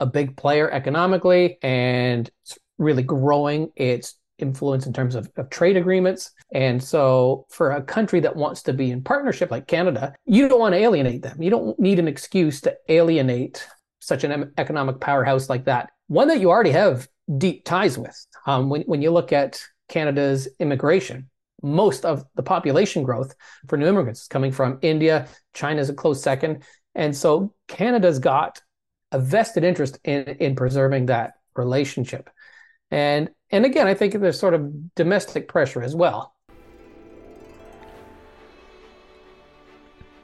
a, 0.00 0.06
big 0.06 0.36
player 0.36 0.70
economically 0.70 1.58
and 1.62 2.30
it's 2.42 2.58
really 2.78 3.02
growing 3.02 3.70
its 3.76 4.14
influence 4.38 4.86
in 4.86 4.92
terms 4.92 5.14
of, 5.14 5.30
of, 5.36 5.50
trade 5.50 5.76
agreements. 5.76 6.30
And 6.52 6.82
so, 6.82 7.46
for 7.48 7.72
a 7.72 7.82
country 7.82 8.20
that 8.20 8.36
wants 8.36 8.62
to 8.64 8.72
be 8.72 8.90
in 8.90 9.02
partnership 9.02 9.50
like 9.50 9.66
Canada, 9.66 10.14
you 10.26 10.48
don't 10.48 10.60
want 10.60 10.74
to 10.74 10.78
alienate 10.78 11.22
them. 11.22 11.42
You 11.42 11.50
don't 11.50 11.78
need 11.78 11.98
an 11.98 12.08
excuse 12.08 12.60
to 12.62 12.76
alienate 12.88 13.66
such 14.00 14.24
an 14.24 14.52
economic 14.56 15.00
powerhouse 15.00 15.48
like 15.48 15.64
that, 15.64 15.90
one 16.06 16.28
that 16.28 16.40
you 16.40 16.50
already 16.50 16.70
have 16.70 17.08
deep 17.36 17.64
ties 17.64 17.98
with. 17.98 18.26
Um, 18.46 18.68
when, 18.68 18.82
when 18.82 19.02
you 19.02 19.10
look 19.10 19.32
at 19.32 19.60
Canada's 19.88 20.48
immigration, 20.60 21.28
most 21.62 22.04
of 22.04 22.24
the 22.36 22.42
population 22.42 23.02
growth 23.02 23.34
for 23.66 23.76
new 23.76 23.86
immigrants 23.86 24.22
is 24.22 24.28
coming 24.28 24.52
from 24.52 24.78
India. 24.82 25.26
China 25.54 25.80
is 25.80 25.90
a 25.90 25.94
close 25.94 26.22
second. 26.22 26.62
And 26.94 27.16
so 27.16 27.54
Canada's 27.66 28.18
got 28.18 28.60
a 29.12 29.18
vested 29.18 29.64
interest 29.64 29.98
in, 30.04 30.24
in 30.40 30.54
preserving 30.54 31.06
that 31.06 31.34
relationship. 31.56 32.30
And 32.90 33.30
and 33.50 33.64
again, 33.64 33.86
I 33.86 33.94
think 33.94 34.12
there's 34.14 34.38
sort 34.38 34.54
of 34.54 34.94
domestic 34.94 35.48
pressure 35.48 35.82
as 35.82 35.94
well. 35.94 36.34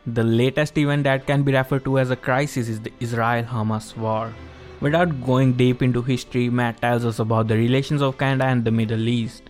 The 0.06 0.22
latest 0.22 0.76
event 0.76 1.04
that 1.04 1.26
can 1.26 1.42
be 1.44 1.54
referred 1.54 1.84
to 1.84 1.98
as 1.98 2.10
a 2.10 2.16
crisis 2.16 2.68
is 2.68 2.80
the 2.80 2.92
Israel 3.00 3.44
Hamas 3.44 3.96
war. 3.96 4.34
Without 4.80 5.22
going 5.24 5.54
deep 5.54 5.82
into 5.82 6.02
history, 6.02 6.50
Matt 6.50 6.82
tells 6.82 7.06
us 7.06 7.18
about 7.18 7.48
the 7.48 7.56
relations 7.56 8.02
of 8.02 8.18
Canada 8.18 8.44
and 8.44 8.64
the 8.64 8.70
Middle 8.70 9.08
East. 9.08 9.48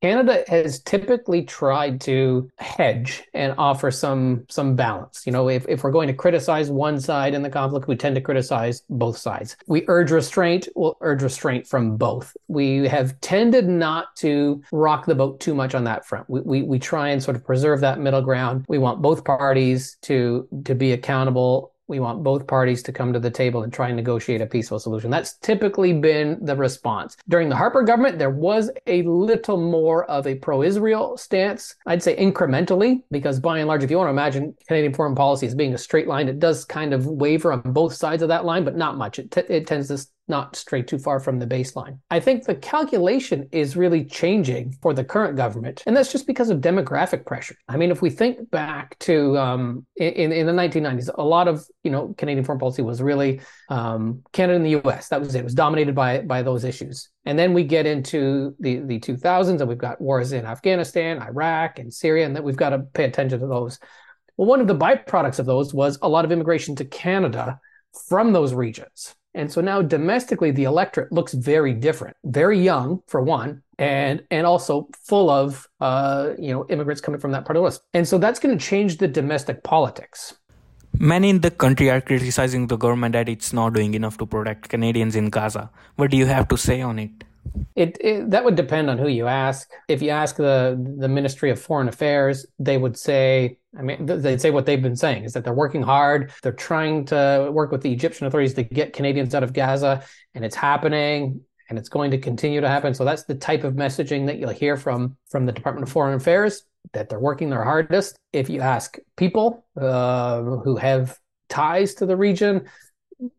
Canada 0.00 0.44
has 0.46 0.80
typically 0.80 1.42
tried 1.42 2.00
to 2.02 2.48
hedge 2.58 3.24
and 3.34 3.54
offer 3.58 3.90
some 3.90 4.44
some 4.48 4.76
balance. 4.76 5.24
You 5.26 5.32
know, 5.32 5.48
if, 5.48 5.66
if 5.68 5.82
we're 5.82 5.90
going 5.90 6.06
to 6.06 6.14
criticize 6.14 6.70
one 6.70 7.00
side 7.00 7.34
in 7.34 7.42
the 7.42 7.50
conflict, 7.50 7.88
we 7.88 7.96
tend 7.96 8.14
to 8.14 8.20
criticize 8.20 8.82
both 8.88 9.16
sides. 9.16 9.56
We 9.66 9.84
urge 9.88 10.12
restraint, 10.12 10.68
we'll 10.76 10.96
urge 11.00 11.22
restraint 11.22 11.66
from 11.66 11.96
both. 11.96 12.36
We 12.46 12.86
have 12.88 13.20
tended 13.20 13.68
not 13.68 14.14
to 14.16 14.62
rock 14.70 15.06
the 15.06 15.14
boat 15.16 15.40
too 15.40 15.54
much 15.54 15.74
on 15.74 15.84
that 15.84 16.06
front. 16.06 16.30
We, 16.30 16.40
we, 16.40 16.62
we 16.62 16.78
try 16.78 17.08
and 17.08 17.22
sort 17.22 17.36
of 17.36 17.44
preserve 17.44 17.80
that 17.80 17.98
middle 17.98 18.22
ground. 18.22 18.64
We 18.68 18.78
want 18.78 19.02
both 19.02 19.24
parties 19.24 19.96
to 20.02 20.46
to 20.64 20.74
be 20.74 20.92
accountable 20.92 21.72
we 21.88 22.00
want 22.00 22.22
both 22.22 22.46
parties 22.46 22.82
to 22.84 22.92
come 22.92 23.12
to 23.12 23.18
the 23.18 23.30
table 23.30 23.62
and 23.62 23.72
try 23.72 23.88
and 23.88 23.96
negotiate 23.96 24.40
a 24.40 24.46
peaceful 24.46 24.78
solution. 24.78 25.10
That's 25.10 25.36
typically 25.38 25.92
been 25.94 26.38
the 26.44 26.54
response. 26.54 27.16
During 27.28 27.48
the 27.48 27.56
Harper 27.56 27.82
government, 27.82 28.18
there 28.18 28.30
was 28.30 28.70
a 28.86 29.02
little 29.02 29.56
more 29.56 30.04
of 30.04 30.26
a 30.26 30.34
pro 30.36 30.62
Israel 30.62 31.16
stance. 31.16 31.74
I'd 31.86 32.02
say 32.02 32.16
incrementally, 32.16 33.02
because 33.10 33.40
by 33.40 33.58
and 33.58 33.68
large, 33.68 33.82
if 33.82 33.90
you 33.90 33.96
want 33.96 34.08
to 34.08 34.12
imagine 34.12 34.54
Canadian 34.66 34.94
foreign 34.94 35.14
policy 35.14 35.46
as 35.46 35.54
being 35.54 35.74
a 35.74 35.78
straight 35.78 36.06
line, 36.06 36.28
it 36.28 36.38
does 36.38 36.64
kind 36.64 36.92
of 36.92 37.06
waver 37.06 37.52
on 37.52 37.62
both 37.62 37.94
sides 37.94 38.22
of 38.22 38.28
that 38.28 38.44
line, 38.44 38.64
but 38.64 38.76
not 38.76 38.96
much. 38.96 39.18
It, 39.18 39.30
t- 39.30 39.40
it 39.48 39.66
tends 39.66 39.88
to 39.88 39.98
not 40.28 40.56
stray 40.56 40.82
too 40.82 40.98
far 40.98 41.20
from 41.20 41.38
the 41.38 41.46
baseline. 41.46 41.98
I 42.10 42.20
think 42.20 42.44
the 42.44 42.54
calculation 42.54 43.48
is 43.52 43.76
really 43.76 44.04
changing 44.04 44.76
for 44.82 44.92
the 44.92 45.04
current 45.04 45.36
government, 45.36 45.82
and 45.86 45.96
that's 45.96 46.12
just 46.12 46.26
because 46.26 46.50
of 46.50 46.60
demographic 46.60 47.26
pressure. 47.26 47.56
I 47.68 47.76
mean, 47.76 47.90
if 47.90 48.02
we 48.02 48.10
think 48.10 48.50
back 48.50 48.98
to 49.00 49.38
um, 49.38 49.86
in 49.96 50.32
in 50.32 50.46
the 50.46 50.52
1990s, 50.52 51.10
a 51.14 51.22
lot 51.22 51.48
of 51.48 51.64
you 51.82 51.90
know 51.90 52.14
Canadian 52.18 52.44
foreign 52.44 52.58
policy 52.58 52.82
was 52.82 53.00
really 53.00 53.40
um, 53.68 54.22
Canada 54.32 54.56
and 54.56 54.64
the 54.64 54.80
U.S. 54.82 55.08
That 55.08 55.20
was 55.20 55.34
it. 55.34 55.40
It 55.40 55.44
was 55.44 55.54
dominated 55.54 55.94
by 55.94 56.20
by 56.20 56.42
those 56.42 56.64
issues. 56.64 57.08
And 57.24 57.38
then 57.38 57.52
we 57.52 57.64
get 57.64 57.86
into 57.86 58.54
the 58.60 58.80
the 58.80 59.00
2000s, 59.00 59.60
and 59.60 59.68
we've 59.68 59.78
got 59.78 60.00
wars 60.00 60.32
in 60.32 60.46
Afghanistan, 60.46 61.20
Iraq, 61.22 61.78
and 61.78 61.92
Syria, 61.92 62.26
and 62.26 62.36
that 62.36 62.44
we've 62.44 62.56
got 62.56 62.70
to 62.70 62.80
pay 62.80 63.04
attention 63.04 63.40
to 63.40 63.46
those. 63.46 63.78
Well, 64.36 64.46
one 64.46 64.60
of 64.60 64.68
the 64.68 64.76
byproducts 64.76 65.40
of 65.40 65.46
those 65.46 65.74
was 65.74 65.98
a 66.00 66.08
lot 66.08 66.24
of 66.24 66.32
immigration 66.32 66.76
to 66.76 66.84
Canada 66.84 67.58
from 68.08 68.32
those 68.32 68.54
regions. 68.54 69.14
And 69.34 69.52
so 69.52 69.60
now 69.60 69.82
domestically, 69.82 70.50
the 70.50 70.64
electorate 70.64 71.12
looks 71.12 71.34
very 71.34 71.74
different, 71.74 72.16
very 72.24 72.58
young 72.58 73.02
for 73.06 73.20
one, 73.22 73.62
and 73.78 74.22
and 74.30 74.46
also 74.46 74.88
full 75.04 75.30
of 75.30 75.68
uh, 75.80 76.30
you 76.38 76.52
know 76.52 76.66
immigrants 76.68 77.00
coming 77.00 77.20
from 77.20 77.32
that 77.32 77.44
part 77.44 77.56
of 77.56 77.60
the 77.60 77.64
West. 77.64 77.82
And 77.94 78.08
so 78.08 78.18
that's 78.18 78.40
going 78.40 78.56
to 78.56 78.64
change 78.64 78.98
the 78.98 79.08
domestic 79.08 79.62
politics. 79.62 80.34
Many 81.00 81.30
in 81.30 81.40
the 81.40 81.50
country 81.50 81.90
are 81.90 82.00
criticizing 82.00 82.66
the 82.66 82.76
government 82.76 83.12
that 83.12 83.28
it's 83.28 83.52
not 83.52 83.74
doing 83.74 83.94
enough 83.94 84.18
to 84.18 84.26
protect 84.26 84.68
Canadians 84.68 85.14
in 85.14 85.30
Gaza. 85.30 85.70
What 85.96 86.10
do 86.10 86.16
you 86.16 86.26
have 86.26 86.48
to 86.48 86.56
say 86.56 86.80
on 86.80 86.98
it? 86.98 87.24
It, 87.76 87.96
it, 88.00 88.30
that 88.30 88.44
would 88.44 88.56
depend 88.56 88.90
on 88.90 88.98
who 88.98 89.08
you 89.08 89.26
ask. 89.26 89.70
If 89.88 90.02
you 90.02 90.10
ask 90.10 90.36
the 90.36 90.76
the 90.98 91.08
Ministry 91.08 91.50
of 91.50 91.60
Foreign 91.60 91.88
Affairs, 91.88 92.46
they 92.58 92.76
would 92.76 92.96
say, 92.96 93.58
I 93.78 93.82
mean, 93.82 94.04
they'd 94.06 94.40
say 94.40 94.50
what 94.50 94.66
they've 94.66 94.82
been 94.82 94.96
saying 94.96 95.24
is 95.24 95.32
that 95.34 95.44
they're 95.44 95.54
working 95.54 95.82
hard. 95.82 96.32
They're 96.42 96.52
trying 96.52 97.04
to 97.06 97.50
work 97.52 97.70
with 97.70 97.82
the 97.82 97.92
Egyptian 97.92 98.26
authorities 98.26 98.54
to 98.54 98.64
get 98.64 98.92
Canadians 98.92 99.34
out 99.34 99.44
of 99.44 99.52
Gaza, 99.52 100.02
and 100.34 100.44
it's 100.44 100.56
happening, 100.56 101.40
and 101.68 101.78
it's 101.78 101.88
going 101.88 102.10
to 102.10 102.18
continue 102.18 102.60
to 102.60 102.68
happen. 102.68 102.94
So 102.94 103.04
that's 103.04 103.24
the 103.24 103.36
type 103.36 103.64
of 103.64 103.74
messaging 103.74 104.26
that 104.26 104.38
you'll 104.38 104.50
hear 104.50 104.76
from 104.76 105.16
from 105.30 105.46
the 105.46 105.52
Department 105.52 105.86
of 105.86 105.92
Foreign 105.92 106.14
Affairs 106.14 106.64
that 106.92 107.08
they're 107.08 107.20
working 107.20 107.50
their 107.50 107.64
hardest. 107.64 108.16
If 108.32 108.50
you 108.50 108.60
ask 108.60 108.98
people 109.16 109.66
uh, 109.80 110.42
who 110.42 110.76
have 110.76 111.16
ties 111.48 111.94
to 111.94 112.06
the 112.06 112.16
region, 112.16 112.68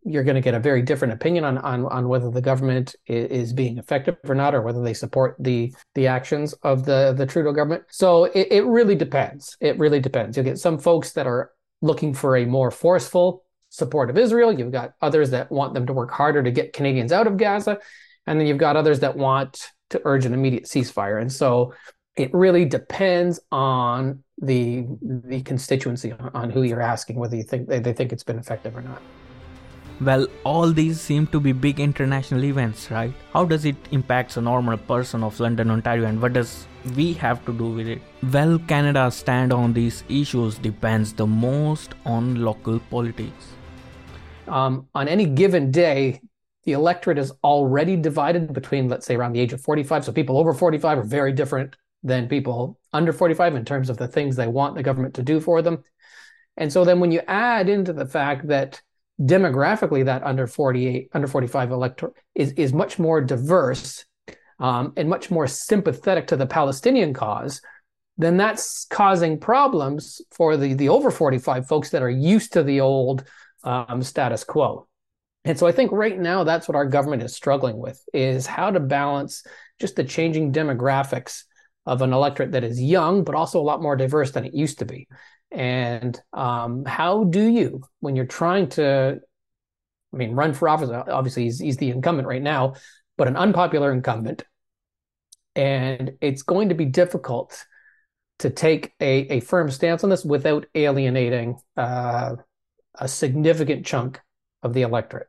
you're 0.04 0.24
going 0.24 0.36
to 0.36 0.42
get 0.42 0.54
a 0.54 0.60
very 0.60 0.82
different 0.82 1.14
opinion 1.14 1.44
on 1.44 1.58
on, 1.60 1.86
on 1.86 2.08
whether 2.08 2.30
the 2.30 2.42
government 2.42 2.96
is, 3.08 3.54
being 3.54 3.78
effective 3.78 4.18
or 4.28 4.36
not, 4.36 4.54
or 4.54 4.62
whether 4.62 4.82
they 4.82 4.94
support 4.94 5.36
the 5.40 5.74
the 5.96 6.08
actions 6.08 6.54
of 6.64 6.86
the 6.86 7.14
the 7.18 7.26
Trudeau 7.26 7.54
government. 7.54 7.84
So 7.90 8.26
it, 8.26 8.48
it 8.52 8.66
really 8.66 8.96
depends. 8.96 9.56
It 9.62 9.78
really 9.80 10.00
depends. 10.00 10.36
You'll 10.36 10.46
get 10.46 10.60
some 10.60 10.78
folks 10.78 11.14
that 11.14 11.28
are 11.28 11.52
looking 11.82 12.14
for 12.14 12.36
a 12.36 12.46
more 12.46 12.72
forceful 12.72 13.44
support 13.70 14.10
of 14.10 14.18
Israel. 14.18 14.52
You've 14.52 14.72
got 14.72 14.94
others 15.02 15.30
that 15.32 15.52
want 15.52 15.74
them 15.74 15.86
to 15.86 15.94
work 15.94 16.12
harder 16.12 16.44
to 16.44 16.52
get 16.52 16.74
Canadians 16.74 17.12
out 17.12 17.28
of 17.28 17.38
Gaza, 17.38 17.80
and 18.28 18.40
then 18.40 18.48
you've 18.48 18.58
got 18.58 18.76
others 18.76 19.00
that 19.00 19.16
want 19.16 19.70
to 19.92 20.02
urge 20.04 20.26
an 20.26 20.34
immediate 20.34 20.66
ceasefire. 20.66 21.22
And 21.22 21.32
so 21.32 21.74
it 22.16 22.34
really 22.34 22.66
depends 22.66 23.40
on 23.52 24.24
the 24.42 24.86
the 25.02 25.42
constituency 25.42 26.14
on 26.34 26.50
who 26.50 26.64
you're 26.64 26.82
asking 26.82 27.18
whether 27.18 27.36
you 27.36 27.44
think 27.44 27.68
they, 27.68 27.80
they 27.80 27.94
think 27.94 28.12
it's 28.12 28.24
been 28.24 28.40
effective 28.40 28.76
or 28.76 28.82
not. 28.82 29.02
Well, 30.02 30.28
all 30.46 30.72
these 30.72 31.02
seem 31.02 31.28
to 31.28 31.42
be 31.42 31.52
big 31.52 31.82
international 31.82 32.46
events, 32.46 32.90
right? 32.90 33.12
How 33.34 33.44
does 33.44 33.66
it 33.66 33.76
impact 33.92 34.38
a 34.38 34.42
normal 34.42 34.78
person 34.78 35.24
of 35.24 35.38
London, 35.42 35.70
Ontario, 35.70 36.06
and 36.08 36.22
what 36.22 36.32
does 36.32 36.68
we 36.96 37.12
have 37.14 37.44
to 37.46 37.52
do 37.52 37.66
with 37.66 37.88
it? 37.88 38.02
Well, 38.32 38.60
Canada's 38.60 39.16
stand 39.16 39.52
on 39.52 39.74
these 39.74 40.06
issues 40.08 40.58
depends 40.58 41.12
the 41.12 41.28
most 41.28 41.96
on 42.06 42.36
local 42.36 42.80
politics. 42.80 43.54
Um, 44.48 44.88
on 44.96 45.10
any 45.10 45.26
given 45.26 45.70
day, 45.70 46.22
the 46.64 46.72
electorate 46.72 47.18
is 47.18 47.34
already 47.44 47.98
divided 47.98 48.54
between, 48.54 48.88
let's 48.88 49.06
say, 49.06 49.16
around 49.16 49.34
the 49.34 49.42
age 49.42 49.52
of 49.52 49.60
45. 49.60 50.06
So 50.06 50.14
people 50.14 50.38
over 50.38 50.54
45 50.54 51.00
are 51.00 51.04
very 51.04 51.34
different 51.34 51.76
than 52.04 52.30
people 52.30 52.80
under 52.94 53.12
45 53.12 53.56
in 53.56 53.66
terms 53.66 53.90
of 53.90 53.98
the 53.98 54.08
things 54.08 54.38
they 54.38 54.48
want 54.48 54.76
the 54.76 54.84
government 54.84 55.16
to 55.16 55.24
do 55.24 55.42
for 55.42 55.62
them. 55.62 55.84
And 56.56 56.72
so 56.72 56.86
then 56.86 57.02
when 57.02 57.12
you 57.12 57.22
add 57.28 57.68
into 57.68 57.92
the 57.92 58.06
fact 58.06 58.48
that 58.48 58.82
demographically 59.22 60.06
that 60.06 60.24
under 60.24 60.48
48 60.48 61.10
under 61.14 61.28
45 61.28 61.72
electorate 61.72 62.14
is 62.36 62.54
is 62.54 62.72
much 62.72 62.98
more 62.98 63.22
diverse 63.22 64.06
um, 64.60 64.94
and 64.96 65.10
much 65.10 65.30
more 65.30 65.46
sympathetic 65.46 66.28
to 66.28 66.38
the 66.38 66.46
palestinian 66.46 67.14
cause 67.14 67.62
then 68.18 68.38
that's 68.38 68.86
causing 68.86 69.40
problems 69.40 70.22
for 70.32 70.56
the 70.56 70.74
the 70.74 70.90
over 70.90 71.12
45 71.12 71.68
folks 71.68 71.90
that 71.90 72.02
are 72.02 72.10
used 72.10 72.54
to 72.54 72.64
the 72.64 72.82
old 72.82 73.24
um, 73.64 74.02
status 74.04 74.44
quo. 74.44 74.88
And 75.44 75.60
so 75.60 75.68
i 75.68 75.72
think 75.74 75.92
right 75.92 76.18
now 76.18 76.46
that's 76.46 76.68
what 76.68 76.76
our 76.76 76.86
government 76.86 77.24
is 77.24 77.36
struggling 77.36 77.78
with 77.78 78.02
is 78.14 78.46
how 78.46 78.72
to 78.72 78.80
balance 78.80 79.46
just 79.82 79.98
the 79.98 80.04
changing 80.06 80.54
demographics 80.54 81.44
of 81.90 82.02
an 82.02 82.14
electorate 82.14 82.52
that 82.52 82.64
is 82.64 82.82
young 82.82 83.24
but 83.24 83.36
also 83.36 83.60
a 83.60 83.64
lot 83.70 83.82
more 83.82 83.96
diverse 83.96 84.32
than 84.32 84.46
it 84.46 84.54
used 84.54 84.80
to 84.80 84.86
be 84.86 85.08
and 85.52 86.20
um, 86.32 86.86
how 86.86 87.24
do 87.24 87.42
you, 87.42 87.82
when 88.00 88.16
you're 88.16 88.26
trying 88.26 88.70
to, 88.70 89.20
I 90.14 90.18
mean, 90.18 90.34
run 90.34 90.54
for 90.54 90.70
office? 90.70 90.90
Obviously, 90.90 91.44
he's, 91.44 91.60
he's 91.60 91.78
the 91.78 91.90
incumbent 91.90 92.28
right 92.28 92.42
now, 92.42 92.76
but 93.18 93.28
an 93.28 93.36
unpopular 93.36 93.92
incumbent, 93.92 94.44
and 95.56 96.14
it's 96.22 96.44
going 96.44 96.70
to 96.70 96.76
be 96.76 96.86
difficult 96.86 97.66
to 98.40 98.50
take 98.50 98.94
a, 99.00 99.38
a 99.38 99.40
firm 99.42 99.70
stance 99.72 100.04
on 100.04 100.10
this 100.10 100.24
without 100.24 100.66
alienating 100.76 101.58
uh, 101.76 102.36
a 102.96 103.08
significant 103.08 103.86
chunk 103.86 104.20
of 104.62 104.74
the 104.74 104.84
electorate. 104.84 105.28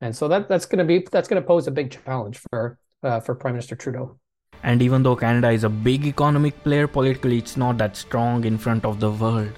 And 0.00 0.16
so 0.16 0.28
that 0.28 0.48
that's 0.48 0.66
going 0.66 0.78
to 0.78 0.84
be 0.84 1.06
that's 1.10 1.28
going 1.28 1.40
to 1.40 1.46
pose 1.46 1.66
a 1.66 1.70
big 1.70 1.90
challenge 2.04 2.40
for 2.50 2.78
uh, 3.02 3.20
for 3.20 3.34
Prime 3.34 3.54
Minister 3.54 3.76
Trudeau. 3.76 4.18
And 4.62 4.82
even 4.82 5.02
though 5.02 5.16
Canada 5.16 5.50
is 5.50 5.64
a 5.64 5.68
big 5.68 6.06
economic 6.06 6.62
player, 6.62 6.86
politically 6.86 7.38
it's 7.38 7.56
not 7.56 7.78
that 7.78 7.96
strong 7.96 8.44
in 8.44 8.58
front 8.58 8.84
of 8.84 9.00
the 9.00 9.10
world. 9.10 9.52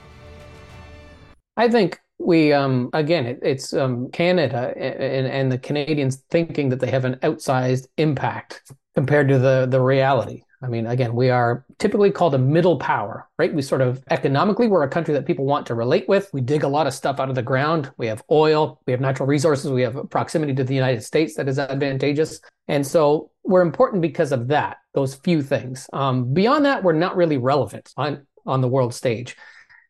I 1.57 1.69
think 1.69 2.01
we 2.19 2.53
um 2.53 2.89
again 2.93 3.27
it, 3.27 3.41
it's 3.43 3.73
um 3.73 4.11
Canada 4.11 4.73
and 4.77 5.27
and 5.27 5.51
the 5.51 5.59
Canadians 5.59 6.23
thinking 6.31 6.69
that 6.69 6.81
they 6.81 6.91
have 6.91 7.05
an 7.05 7.17
outsized 7.17 7.89
impact 7.97 8.73
compared 8.95 9.29
to 9.29 9.39
the 9.39 9.67
the 9.69 9.81
reality. 9.81 10.43
I 10.65 10.69
mean, 10.69 10.87
again, 10.87 11.17
we 11.17 11.29
are 11.29 11.65
typically 11.81 12.13
called 12.13 12.37
a 12.37 12.39
middle 12.39 12.79
power, 12.79 13.29
right? 13.37 13.53
We 13.53 13.63
sort 13.63 13.81
of 13.81 14.01
economically, 14.11 14.69
we're 14.69 14.85
a 14.85 14.89
country 14.89 15.13
that 15.15 15.27
people 15.27 15.45
want 15.45 15.67
to 15.67 15.75
relate 15.75 16.09
with. 16.09 16.31
We 16.33 16.41
dig 16.41 16.63
a 16.63 16.69
lot 16.69 16.87
of 16.87 16.95
stuff 16.95 17.19
out 17.19 17.29
of 17.29 17.35
the 17.35 17.43
ground. 17.43 17.91
We 17.97 18.07
have 18.07 18.23
oil, 18.31 18.81
we 18.87 18.93
have 18.93 19.01
natural 19.01 19.27
resources, 19.27 19.73
we 19.73 19.83
have 19.83 19.99
proximity 20.09 20.55
to 20.55 20.63
the 20.63 20.75
United 20.75 21.03
States 21.03 21.35
that 21.35 21.49
is 21.49 21.59
advantageous. 21.59 22.41
And 22.69 22.87
so 22.87 23.32
we're 23.45 23.63
important 23.63 24.03
because 24.03 24.33
of 24.33 24.49
that, 24.49 24.79
those 24.95 25.15
few 25.15 25.43
things. 25.43 25.89
Um, 25.93 26.33
beyond 26.33 26.65
that, 26.65 26.83
we're 26.83 26.93
not 26.93 27.17
really 27.17 27.39
relevant 27.39 27.93
on, 27.97 28.27
on 28.47 28.61
the 28.61 28.69
world 28.69 28.95
stage. 28.95 29.37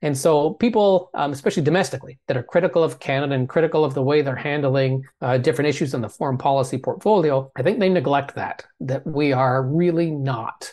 And 0.00 0.18
so 0.18 0.54
people, 0.54 1.10
um, 1.14 1.32
especially 1.32 1.62
domestically, 1.62 2.18
that 2.26 2.36
are 2.36 2.42
critical 2.42 2.82
of 2.82 2.98
Canada 2.98 3.34
and 3.34 3.48
critical 3.48 3.84
of 3.84 3.94
the 3.94 4.02
way 4.02 4.20
they're 4.22 4.34
handling 4.34 5.04
uh, 5.20 5.38
different 5.38 5.68
issues 5.68 5.94
in 5.94 6.00
the 6.00 6.08
foreign 6.08 6.38
policy 6.38 6.76
portfolio, 6.76 7.50
I 7.54 7.62
think 7.62 7.78
they 7.78 7.88
neglect 7.88 8.34
that, 8.34 8.64
that 8.80 9.06
we 9.06 9.32
are 9.32 9.62
really 9.62 10.10
not 10.10 10.72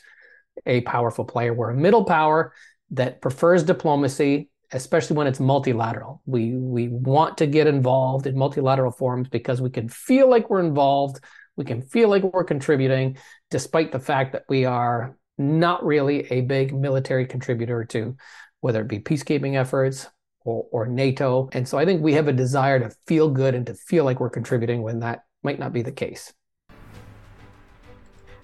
a 0.66 0.82
powerful 0.82 1.26
player. 1.26 1.54
We're 1.54 1.70
a 1.70 1.78
middle 1.78 2.06
power 2.06 2.54
that 2.92 3.22
prefers 3.22 3.64
diplomacy 3.64 4.50
especially 4.72 5.16
when 5.16 5.28
it's 5.28 5.40
multilateral. 5.40 6.22
We 6.26 6.56
we 6.56 6.90
want 6.90 7.38
to 7.40 7.48
get 7.48 7.68
involved 7.68 8.28
in 8.28 8.38
multilateral 8.38 8.92
forums 8.92 9.28
because 9.30 9.62
we 9.62 9.70
can 9.70 9.90
feel 9.90 10.30
like 10.30 10.50
we're 10.50 10.60
involved, 10.60 11.24
we 11.60 11.66
can 11.66 11.82
feel 11.82 12.08
like 12.08 12.24
we're 12.24 12.46
contributing, 12.46 13.18
despite 13.52 13.92
the 13.92 14.00
fact 14.00 14.32
that 14.32 14.46
we 14.48 14.64
are 14.64 15.18
not 15.38 15.86
really 15.86 16.20
a 16.32 16.40
big 16.40 16.74
military 16.74 17.26
contributor 17.26 17.84
to 17.84 18.16
whether 18.62 18.80
it 18.82 18.88
be 18.88 19.00
peacekeeping 19.00 19.58
efforts 19.58 20.08
or, 20.46 20.66
or 20.72 20.88
NATO. 20.88 21.50
And 21.52 21.68
so 21.68 21.78
I 21.78 21.84
think 21.84 22.02
we 22.02 22.14
have 22.14 22.30
a 22.30 22.34
desire 22.34 22.80
to 22.80 22.96
feel 23.08 23.30
good 23.30 23.56
and 23.56 23.66
to 23.68 23.74
feel 23.74 24.06
like 24.06 24.22
we're 24.22 24.30
contributing 24.30 24.84
when 24.84 25.00
that 25.02 25.26
might 25.44 25.60
not 25.60 25.74
be 25.74 25.82
the 25.82 25.92
case. 25.92 26.34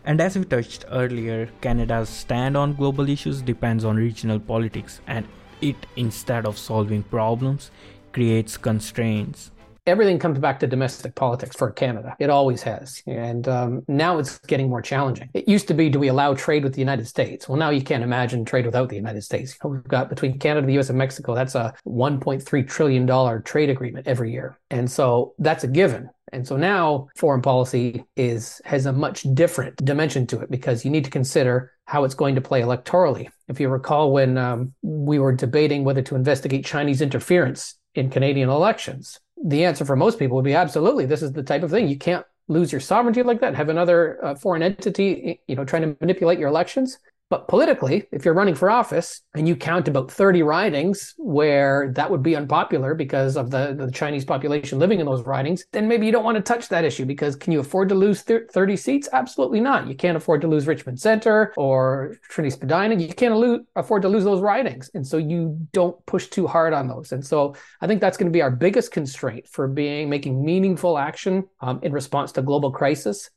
And 0.04 0.20
as 0.20 0.38
we 0.38 0.44
touched 0.44 0.84
earlier, 0.92 1.50
Canada's 1.62 2.10
stand 2.10 2.58
on 2.58 2.76
global 2.76 3.10
issues 3.10 3.42
depends 3.42 3.86
on 3.86 3.96
regional 3.96 4.42
politics, 4.42 5.00
and 5.08 5.26
it, 5.62 5.78
instead 5.96 6.46
of 6.46 6.58
solving 6.58 7.02
problems, 7.04 7.72
creates 8.12 8.58
constraints 8.58 9.52
everything 9.88 10.20
comes 10.20 10.40
back 10.40 10.60
to 10.60 10.68
domestic 10.68 11.16
politics 11.16 11.56
for 11.56 11.72
Canada. 11.72 12.16
It 12.20 12.30
always 12.30 12.64
has. 12.64 13.04
And 13.06 13.48
um, 13.48 13.84
now 13.88 14.18
it's 14.18 14.40
getting 14.40 14.70
more 14.70 14.82
challenging. 14.82 15.30
It 15.34 15.48
used 15.48 15.68
to 15.68 15.74
be 15.74 15.90
do 15.90 16.00
we 16.00 16.08
allow 16.08 16.34
trade 16.34 16.64
with 16.64 16.74
the 16.74 16.80
United 16.80 17.08
States? 17.08 17.48
Well, 17.48 17.58
now 17.58 17.70
you 17.70 17.82
can't 17.82 18.04
imagine 18.04 18.46
trade 18.46 18.66
without 18.66 18.90
the 18.90 18.96
United 18.96 19.22
States. 19.22 19.58
We've 19.64 19.84
got 19.84 20.10
between 20.10 20.40
Canada, 20.40 20.68
the 20.68 20.80
US, 20.80 20.90
and 20.90 20.98
Mexico, 20.98 21.36
that's 21.36 21.56
a 21.56 21.74
$1.3 21.88 22.68
trillion 22.68 23.44
trade 23.44 23.70
agreement 23.70 24.08
every 24.08 24.32
year. 24.32 24.58
And 24.70 24.90
so 24.90 25.34
that's 25.40 25.64
a 25.64 25.68
given. 25.68 26.10
And 26.32 26.48
so 26.48 26.58
now 26.58 27.08
foreign 27.16 27.42
policy 27.42 28.04
is 28.16 28.60
has 28.66 28.88
a 28.88 28.92
much 28.92 29.22
different 29.34 29.78
dimension 29.78 30.26
to 30.28 30.40
it 30.40 30.50
because 30.50 30.84
you 30.84 30.92
need 30.92 31.06
to 31.06 31.12
consider 31.12 31.72
how 31.86 32.04
it's 32.04 32.16
going 32.16 32.36
to 32.36 32.42
play 32.42 32.62
electorally. 32.62 33.30
If 33.48 33.60
you 33.60 33.70
recall 33.70 34.12
when 34.12 34.38
um, 34.38 34.74
we 34.82 35.20
were 35.20 35.34
debating 35.34 35.84
whether 35.84 36.02
to 36.02 36.16
investigate 36.16 36.66
Chinese 36.66 37.02
interference 37.02 37.76
in 37.94 38.10
Canadian 38.10 38.50
elections, 38.50 39.20
the 39.44 39.66
answer 39.66 39.86
for 39.86 39.96
most 39.96 40.20
people 40.20 40.36
would 40.36 40.46
be 40.46 40.54
absolutely. 40.54 41.06
This 41.06 41.22
is 41.22 41.34
the 41.34 41.44
type 41.44 41.64
of 41.64 41.72
thing 41.72 41.88
you 41.88 41.98
can't 41.98 42.26
lose 42.48 42.72
your 42.72 42.82
sovereignty 42.82 43.24
like 43.24 43.42
that. 43.42 43.56
Have 43.56 43.70
another 43.70 44.24
uh, 44.24 44.36
foreign 44.36 44.62
entity, 44.62 45.42
you 45.48 45.56
know, 45.56 45.66
trying 45.66 45.82
to 45.82 45.98
manipulate 46.00 46.40
your 46.40 46.50
elections. 46.50 46.98
But 47.30 47.48
politically, 47.48 48.08
if 48.12 48.24
you're 48.24 48.36
running 48.36 48.54
for 48.54 48.70
office 48.70 49.24
and 49.34 49.48
you 49.48 49.56
count 49.56 49.88
about 49.88 50.12
30 50.12 50.44
ridings 50.44 51.16
where 51.18 51.92
that 51.96 52.12
would 52.12 52.22
be 52.22 52.36
unpopular 52.36 52.94
because 52.94 53.36
of 53.36 53.50
the, 53.50 53.74
the 53.76 53.90
Chinese 53.92 54.24
population 54.24 54.78
living 54.78 55.00
in 55.00 55.08
those 55.08 55.26
ridings, 55.26 55.66
then 55.72 55.88
maybe 55.88 56.06
you 56.06 56.12
don't 56.12 56.24
want 56.24 56.36
to 56.36 56.44
touch 56.44 56.70
that 56.70 56.86
issue 56.86 57.04
because 57.04 57.36
can 57.36 57.52
you 57.52 57.60
afford 57.60 57.90
to 57.90 57.96
lose 57.96 58.22
30 58.22 58.78
seats? 58.78 59.10
Absolutely 59.12 59.60
not. 59.60 59.88
You 59.88 59.96
can't 59.96 60.16
afford 60.16 60.42
to 60.42 60.48
lose 60.48 60.68
Richmond 60.68 61.00
Center 61.00 61.52
or 61.58 62.16
Trinity 62.30 62.52
Spadina. 62.56 62.94
You 62.96 63.12
can't 63.12 63.66
afford 63.76 64.04
to 64.04 64.08
lose 64.08 64.24
those 64.24 64.42
ridings. 64.42 64.92
And 64.94 65.06
so 65.06 65.18
you 65.18 65.58
don't 65.74 66.06
push 66.06 66.28
too 66.28 66.46
hard 66.46 66.74
on 66.74 66.88
those. 66.88 67.12
And 67.12 67.26
so 67.26 67.56
I 67.82 67.88
think 67.88 68.02
that's 68.02 68.18
going 68.18 68.32
to 68.32 68.36
be 68.36 68.44
our 68.44 68.52
biggest 68.52 68.92
constraint 68.92 69.48
for 69.48 69.68
being 69.68 70.12
making 70.12 70.46
meaningful 70.46 71.00
action 71.00 71.46
um, 71.60 71.80
in 71.82 71.92
response 71.92 72.34
to 72.34 72.44
global 72.44 72.72
crisis 72.72 73.32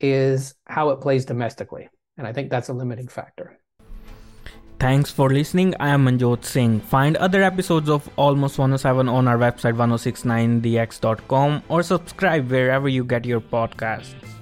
is 0.00 0.54
how 0.66 0.90
it 0.90 1.00
plays 1.00 1.24
domestically. 1.24 1.88
And 2.18 2.26
I 2.26 2.32
think 2.32 2.50
that's 2.50 2.68
a 2.68 2.74
limiting 2.74 3.08
factor. 3.08 3.58
Thanks 4.78 5.10
for 5.10 5.28
listening. 5.30 5.74
I 5.80 5.88
am 5.88 6.04
Manjot 6.06 6.44
Singh. 6.44 6.80
Find 6.80 7.16
other 7.16 7.42
episodes 7.42 7.88
of 7.88 8.08
Almost 8.16 8.58
107 8.58 9.08
on 9.08 9.26
our 9.26 9.36
website 9.36 9.74
1069thex.com 9.74 11.62
or 11.68 11.82
subscribe 11.82 12.48
wherever 12.48 12.88
you 12.88 13.02
get 13.02 13.24
your 13.24 13.40
podcasts. 13.40 14.37